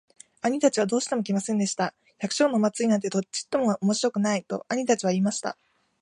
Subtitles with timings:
[0.41, 1.93] 兄たちはどうしても来ませんでした。
[2.17, 5.59] 「百姓のお祭なんてちっとも面白くない。」と兄たちは言いました。